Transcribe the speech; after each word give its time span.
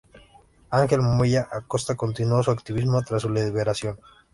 Ángel 0.71 1.01
Moya 1.03 1.47
Acosta 1.51 1.93
continuó 1.95 2.41
su 2.41 2.49
activismo 2.49 3.03
tras 3.03 3.21
su 3.21 3.29
liberación. 3.29 3.99